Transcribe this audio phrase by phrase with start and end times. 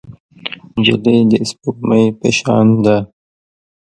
[0.75, 2.97] نجلۍ د سپوږمۍ په شان ده.